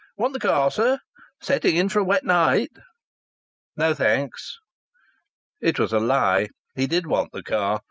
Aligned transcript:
"Want 0.17 0.33
the 0.33 0.39
car, 0.39 0.71
sir?... 0.71 0.99
Setting 1.41 1.75
in 1.75 1.87
for 1.87 1.99
a 1.99 2.03
wet 2.03 2.23
night!" 2.25 2.71
"No, 3.77 3.93
thanks." 3.93 4.57
It 5.61 5.77
was 5.77 5.93
a 5.93 5.99
lie. 5.99 6.49
He 6.75 6.87
did 6.87 7.05
want 7.05 7.31
the 7.33 7.43
car. 7.43 7.79